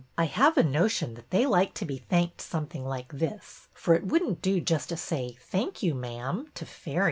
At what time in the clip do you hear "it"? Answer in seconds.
3.93-4.03